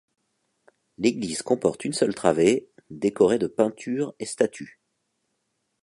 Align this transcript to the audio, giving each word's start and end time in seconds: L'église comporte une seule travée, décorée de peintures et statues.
L'église 0.97 1.43
comporte 1.43 1.85
une 1.85 1.93
seule 1.93 2.15
travée, 2.15 2.71
décorée 2.89 3.37
de 3.37 3.45
peintures 3.45 4.15
et 4.17 4.25
statues. 4.25 4.79